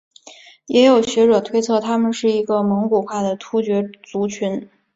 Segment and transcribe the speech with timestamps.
[0.65, 4.67] 也有学者推测他们是一个蒙古化的突厥族群。